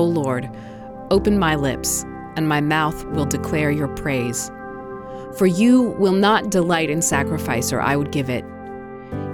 [0.00, 0.48] O Lord,
[1.10, 4.50] open my lips, and my mouth will declare your praise.
[5.36, 8.42] For you will not delight in sacrifice, or I would give it.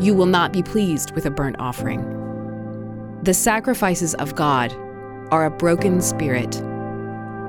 [0.01, 2.02] You will not be pleased with a burnt offering.
[3.23, 4.73] The sacrifices of God
[5.30, 6.57] are a broken spirit.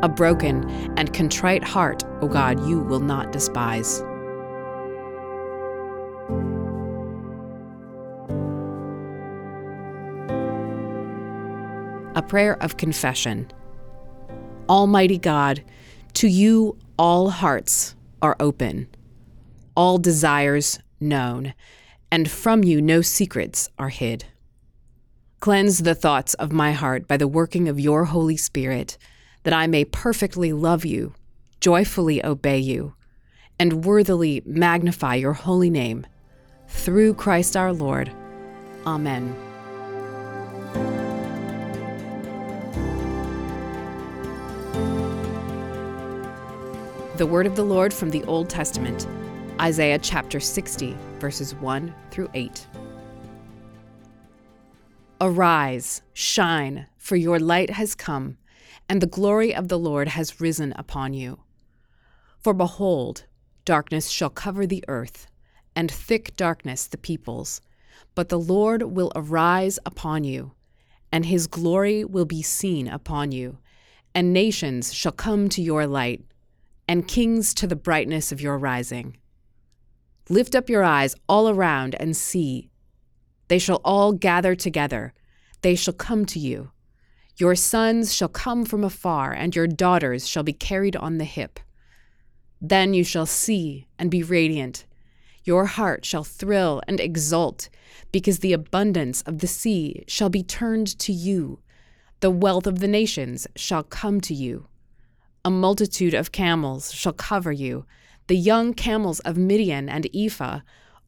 [0.03, 4.03] A broken and contrite heart, O God, you will not despise.
[12.17, 13.47] A prayer of confession.
[14.67, 15.63] Almighty God,
[16.13, 18.87] to you all hearts are open,
[19.75, 21.53] all desires known,
[22.11, 24.25] and from you no secrets are hid.
[25.41, 28.97] Cleanse the thoughts of my heart by the working of your Holy Spirit,
[29.43, 31.13] that I may perfectly love you,
[31.61, 32.95] joyfully obey you,
[33.59, 36.07] and worthily magnify your holy name.
[36.67, 38.11] Through Christ our Lord.
[38.87, 39.46] Amen.
[47.17, 49.07] The word of the Lord from the Old Testament,
[49.59, 52.67] Isaiah chapter 60, verses 1 through 8.
[55.19, 58.37] Arise, shine, for your light has come,
[58.87, 61.39] and the glory of the Lord has risen upon you.
[62.37, 63.25] For behold,
[63.65, 65.25] darkness shall cover the earth,
[65.75, 67.61] and thick darkness the peoples.
[68.13, 70.51] But the Lord will arise upon you,
[71.11, 73.57] and his glory will be seen upon you,
[74.13, 76.23] and nations shall come to your light
[76.87, 79.17] and kings to the brightness of your rising.
[80.29, 82.69] Lift up your eyes all around and see.
[83.47, 85.13] They shall all gather together,
[85.61, 86.71] they shall come to you.
[87.37, 91.59] Your sons shall come from afar, and your daughters shall be carried on the hip.
[92.59, 94.85] Then you shall see and be radiant.
[95.43, 97.69] Your heart shall thrill and exult,
[98.11, 101.59] because the abundance of the sea shall be turned to you.
[102.19, 104.67] The wealth of the nations shall come to you.
[105.47, 107.85] A multitude of camels shall cover you,
[108.27, 110.59] the young camels of Midian and Ephah,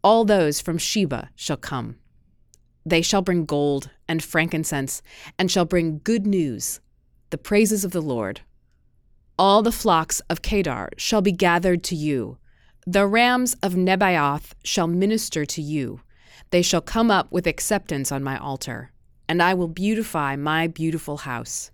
[0.01, 1.97] all those from Sheba shall come.
[2.85, 5.01] They shall bring gold and frankincense,
[5.37, 6.79] and shall bring good news,
[7.31, 8.39] the praises of the Lord.
[9.37, 12.37] All the flocks of Kedar shall be gathered to you.
[12.87, 15.99] The rams of Nebaioth shall minister to you.
[16.51, 18.93] They shall come up with acceptance on my altar,
[19.27, 21.71] and I will beautify my beautiful house.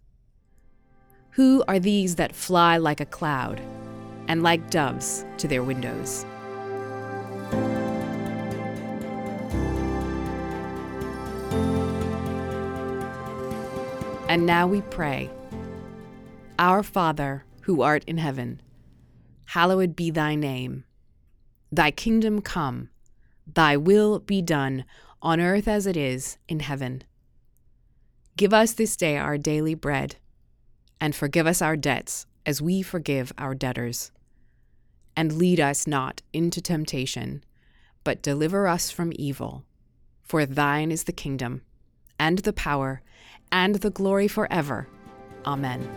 [1.36, 3.60] Who are these that fly like a cloud,
[4.30, 6.26] and like doves to their windows?
[14.30, 15.30] And now we pray
[16.58, 18.62] Our Father, who art in heaven,
[19.48, 20.86] hallowed be thy name.
[21.70, 22.88] Thy kingdom come,
[23.46, 24.86] thy will be done,
[25.22, 27.04] on earth as it is in heaven.
[28.38, 30.16] Give us this day our daily bread
[31.00, 34.12] and forgive us our debts as we forgive our debtors.
[35.18, 37.44] And lead us not into temptation,
[38.04, 39.64] but deliver us from evil.
[40.22, 41.62] For thine is the kingdom,
[42.20, 43.02] and the power,
[43.52, 44.88] and the glory forever.
[45.46, 45.88] Amen.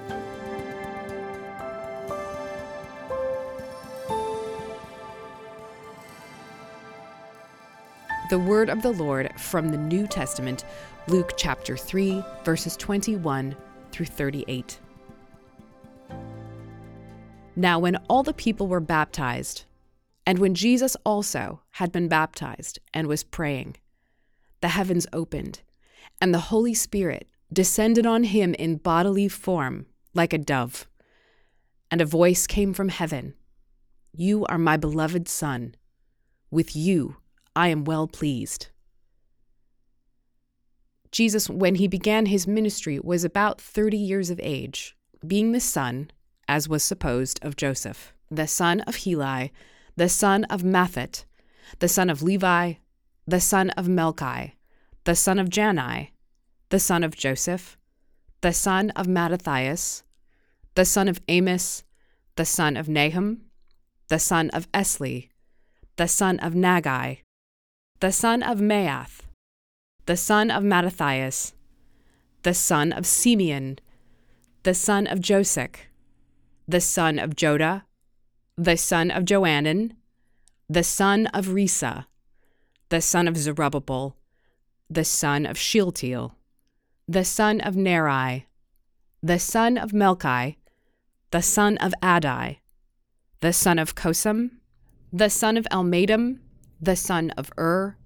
[8.31, 10.67] The word of the Lord from the New Testament,
[11.07, 13.57] Luke chapter 3, verses 21
[13.91, 14.79] through 38.
[17.59, 19.65] Now, when all the people were baptized,
[20.25, 23.79] and when Jesus also had been baptized and was praying,
[24.61, 25.63] the heavens opened,
[26.21, 30.87] and the Holy Spirit descended on him in bodily form like a dove.
[31.91, 33.35] And a voice came from heaven
[34.13, 35.75] You are my beloved Son.
[36.53, 37.17] With you
[37.57, 38.69] I am well pleased.
[41.11, 44.97] Jesus, when he began his ministry, was about 30 years of age,
[45.27, 46.13] being the son
[46.49, 49.53] as was supposed of Joseph, the son of Heli,
[49.97, 51.25] the son of Matthat,
[51.79, 52.75] the son of Levi,
[53.27, 54.53] the son of Melchi,
[55.05, 56.11] the son of Jannai,
[56.71, 57.77] the son of Joseph,
[58.41, 60.03] the son of Mattathias,
[60.75, 61.85] the son of Amos,
[62.37, 63.43] the son of Nahum,
[64.09, 65.29] the son of Esli,
[65.97, 67.19] the son of Naggai,
[68.01, 69.23] the son of Maath,
[70.07, 71.53] the son of Mattathias,
[72.45, 73.79] the son of Semein,
[74.63, 75.88] the son of Josech,
[76.69, 77.85] the son of Joda,
[78.59, 79.93] the son of Joanan,
[80.69, 82.05] the son of Rhesa,
[82.91, 84.17] the son of Zerubbabel,
[84.91, 86.35] the son of Shealtiel,
[87.09, 88.47] the son of Neri,
[89.23, 90.57] the son of Melchi,
[91.31, 92.59] the son of Addi,
[93.41, 94.51] the son of Cosam,
[95.11, 96.41] the son of Elmadam,
[96.81, 97.97] the son of Ur,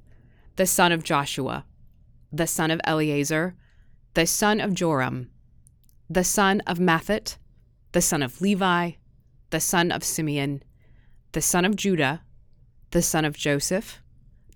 [0.54, 1.64] the son of Joshua,
[2.32, 3.56] the son of Eliezer,
[4.14, 5.26] the son of Jorim,
[6.08, 7.38] the son of Matthat,
[7.92, 8.92] the son of Levi,
[9.50, 10.62] the son of Simeon,
[11.32, 12.22] the son of Judah,
[12.90, 14.00] the son of Joseph,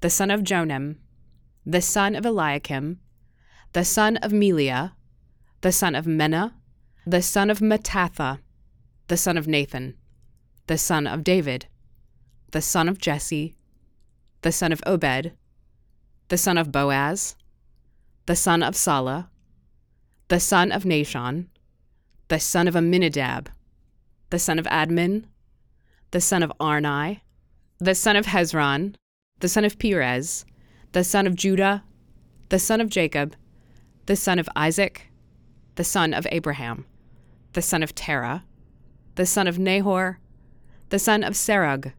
[0.01, 0.97] the son of Jonam,
[1.65, 2.99] the son of Eliakim,
[3.73, 4.93] the son of Melea,
[5.61, 6.53] the son of Menna,
[7.07, 8.41] the son of Mattatha,
[9.09, 9.95] the son of Nathan,
[10.67, 11.67] the son of David,
[12.53, 13.55] the son of Jesse,
[14.43, 15.33] the son of Obed,
[16.29, 17.37] the son of Boaz,
[18.27, 19.31] the son of Sala,
[20.29, 21.47] the son of Nahshon,
[22.29, 23.51] the son of Amminadab,
[24.31, 25.25] the son of Admin,
[26.11, 27.23] the son of Arni,
[27.79, 28.97] the son of Hezron,
[29.41, 30.45] the son of Perez,
[30.93, 31.85] the son of Judah,
[32.49, 33.37] the son of Jacob,
[34.07, 35.09] the son of Isaac,
[35.77, 36.87] the son of Abraham,
[37.53, 38.45] the son of Terah,
[39.15, 40.19] the son of Nahor,
[40.89, 41.93] the son of Serug,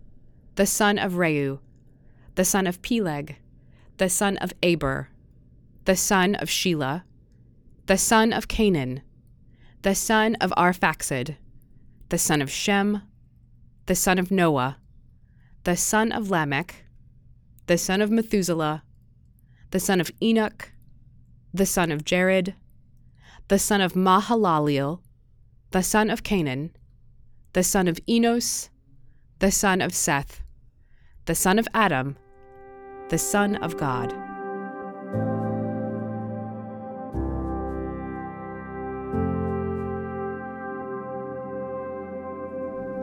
[0.55, 1.59] the son of Reu,
[2.35, 3.37] the son of Peleg,
[3.97, 5.09] the son of Eber,
[5.85, 7.03] the son of Shelah,
[7.85, 9.01] the son of Cainan,
[9.87, 11.37] the son of Arphaxad,
[12.09, 13.03] the son of Shem,
[13.85, 14.79] the son of Noah,
[15.63, 16.83] the son of Lamech,
[17.67, 18.83] the son of Methuselah,
[19.71, 20.73] the son of Enoch,
[21.53, 22.53] the son of Jared,
[23.47, 24.99] the son of Mahalaleel,
[25.71, 26.71] the son of Cainan,
[27.53, 28.69] the son of Enos,
[29.39, 30.41] the son of Seth,
[31.27, 32.17] the son of Adam,
[33.07, 34.26] the Son of God.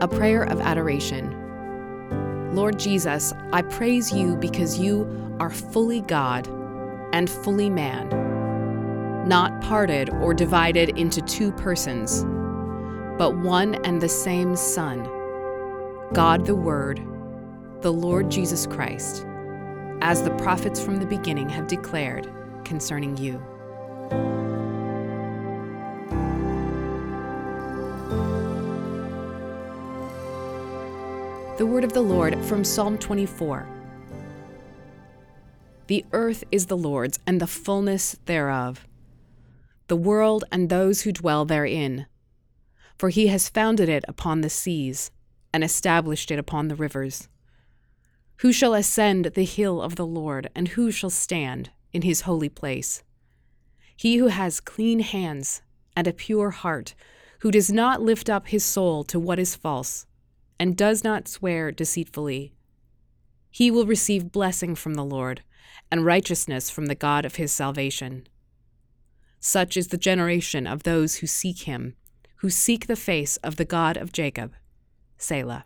[0.01, 1.33] A prayer of adoration.
[2.53, 5.07] Lord Jesus, I praise you because you
[5.39, 6.47] are fully God
[7.13, 8.09] and fully man,
[9.25, 12.25] not parted or divided into two persons,
[13.17, 15.03] but one and the same Son,
[16.13, 17.01] God the Word,
[17.79, 19.25] the Lord Jesus Christ,
[20.01, 22.29] as the prophets from the beginning have declared
[22.65, 23.41] concerning you.
[31.57, 33.65] The word of the Lord from Psalm 24.
[35.87, 38.85] The earth is the Lord's, and the fullness thereof,
[39.87, 42.07] the world and those who dwell therein.
[42.97, 45.11] For he has founded it upon the seas,
[45.53, 47.29] and established it upon the rivers.
[48.39, 52.49] Who shall ascend the hill of the Lord, and who shall stand in his holy
[52.49, 53.01] place?
[53.95, 55.61] He who has clean hands
[55.95, 56.95] and a pure heart,
[57.39, 60.05] who does not lift up his soul to what is false
[60.59, 62.53] and does not swear deceitfully.
[63.49, 65.41] He will receive blessing from the Lord
[65.91, 68.27] and righteousness from the God of his salvation.
[69.39, 71.95] Such is the generation of those who seek him,
[72.37, 74.53] who seek the face of the God of Jacob.
[75.17, 75.65] Selah.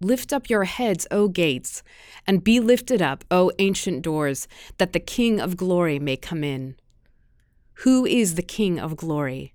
[0.00, 1.82] Lift up your heads, O gates,
[2.24, 4.46] and be lifted up, O ancient doors,
[4.78, 6.76] that the King of glory may come in.
[7.82, 9.54] Who is the King of glory?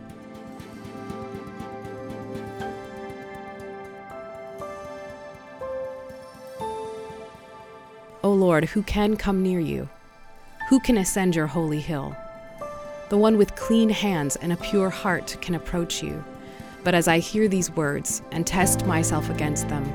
[8.41, 9.87] Lord, who can come near you?
[10.69, 12.15] Who can ascend your holy hill?
[13.09, 16.23] The one with clean hands and a pure heart can approach you.
[16.83, 19.85] But as I hear these words and test myself against them,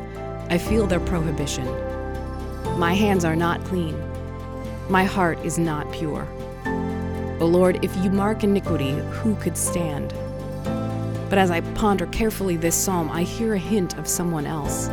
[0.48, 1.66] I feel their prohibition.
[2.78, 4.00] My hands are not clean.
[4.88, 6.28] My heart is not pure.
[7.40, 10.14] O Lord, if you mark iniquity, who could stand?
[11.28, 14.88] But as I ponder carefully this psalm, I hear a hint of someone else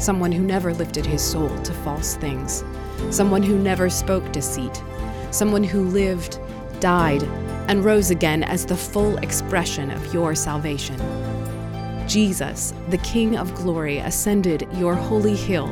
[0.00, 2.64] someone who never lifted his soul to false things,
[3.10, 4.82] someone who never spoke deceit,
[5.30, 6.40] someone who lived,
[6.80, 7.22] died,
[7.68, 10.96] and rose again as the full expression of your salvation.
[12.08, 15.68] Jesus, the King of glory, ascended your holy hill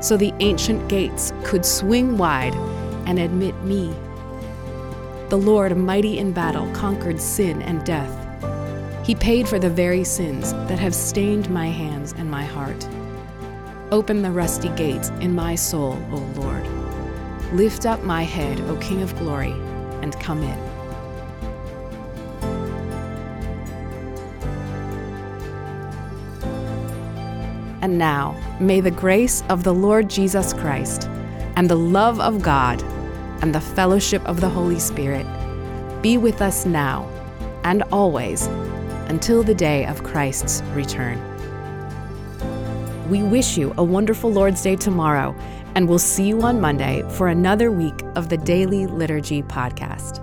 [0.00, 2.54] so the ancient gates could swing wide
[3.06, 3.94] and admit me.
[5.28, 8.16] The Lord, mighty in battle, conquered sin and death.
[9.06, 12.88] He paid for the very sins that have stained my hands and my heart.
[13.92, 16.64] Open the rusty gates in my soul, O Lord.
[17.52, 19.50] Lift up my head, O King of glory,
[20.00, 20.58] and come in.
[27.82, 31.08] And now, may the grace of the Lord Jesus Christ,
[31.56, 32.80] and the love of God,
[33.42, 35.26] and the fellowship of the Holy Spirit
[36.00, 37.08] be with us now
[37.64, 38.46] and always
[39.08, 41.29] until the day of Christ's return.
[43.10, 45.34] We wish you a wonderful Lord's Day tomorrow,
[45.74, 50.19] and we'll see you on Monday for another week of the Daily Liturgy Podcast.